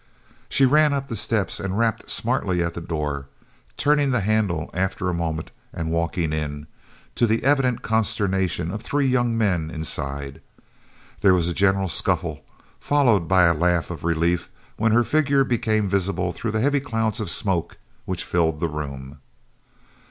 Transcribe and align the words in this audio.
She 0.49 0.65
ran 0.65 0.93
up 0.93 1.09
the 1.09 1.15
steps 1.15 1.59
and 1.59 1.77
rapped 1.77 2.09
smartly 2.09 2.63
at 2.63 2.73
the 2.73 2.81
door, 2.81 3.27
turning 3.77 4.09
the 4.09 4.21
handle 4.21 4.71
after 4.73 5.07
a 5.07 5.13
moment 5.13 5.51
and 5.71 5.91
walking 5.91 6.33
in, 6.33 6.65
to 7.13 7.27
the 7.27 7.43
evident 7.43 7.83
consternation 7.83 8.71
of 8.71 8.79
the 8.81 8.89
three 8.89 9.05
young 9.05 9.37
men 9.37 9.69
inside. 9.69 10.41
There 11.21 11.35
was 11.35 11.49
a 11.49 11.53
general 11.53 11.87
scuffle, 11.87 12.43
followed 12.79 13.27
by 13.27 13.45
a 13.45 13.53
laugh 13.53 13.91
of 13.91 14.03
relief, 14.03 14.49
when 14.75 14.91
her 14.91 15.03
figure 15.03 15.43
became 15.43 15.87
visible 15.87 16.31
through 16.31 16.49
the 16.49 16.61
heavy 16.61 16.79
clouds 16.79 17.19
of 17.19 17.29
smoke 17.29 17.77
which 18.05 18.25
filled 18.25 18.59
the 18.59 18.69
room. 18.69 19.19